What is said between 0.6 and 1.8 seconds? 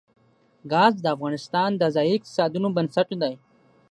ګاز د افغانستان